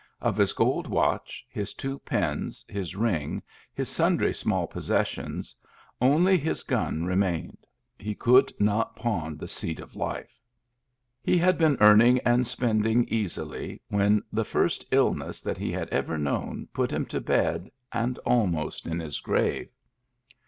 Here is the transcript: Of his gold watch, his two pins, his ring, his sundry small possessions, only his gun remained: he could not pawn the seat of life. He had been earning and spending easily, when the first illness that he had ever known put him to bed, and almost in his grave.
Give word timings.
Of 0.19 0.35
his 0.37 0.53
gold 0.53 0.87
watch, 0.87 1.45
his 1.47 1.75
two 1.75 1.99
pins, 1.99 2.65
his 2.67 2.95
ring, 2.95 3.43
his 3.71 3.87
sundry 3.87 4.33
small 4.33 4.65
possessions, 4.65 5.53
only 6.01 6.39
his 6.39 6.63
gun 6.63 7.05
remained: 7.05 7.67
he 7.99 8.15
could 8.15 8.51
not 8.59 8.95
pawn 8.95 9.37
the 9.37 9.47
seat 9.47 9.79
of 9.79 9.95
life. 9.95 10.41
He 11.21 11.37
had 11.37 11.55
been 11.59 11.77
earning 11.79 12.17
and 12.21 12.47
spending 12.47 13.07
easily, 13.09 13.79
when 13.89 14.23
the 14.33 14.43
first 14.43 14.83
illness 14.89 15.39
that 15.41 15.57
he 15.59 15.71
had 15.71 15.87
ever 15.89 16.17
known 16.17 16.67
put 16.73 16.89
him 16.91 17.05
to 17.05 17.21
bed, 17.21 17.69
and 17.91 18.17
almost 18.25 18.87
in 18.87 18.99
his 18.99 19.19
grave. 19.19 19.69